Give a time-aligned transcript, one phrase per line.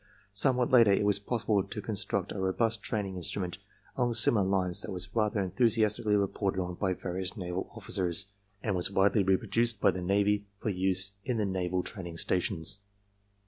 [0.33, 3.59] Somewhat later it was possible to construct a robust training instrument
[3.95, 8.25] along similar lines that was rather enthusiastically reported on by various Naval officers,
[8.63, 12.79] and was widely reproduced by the Navy for use in the Naval Training Stations.